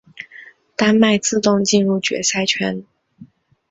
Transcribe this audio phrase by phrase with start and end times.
[0.75, 2.83] 丹麦自动进入决赛圈。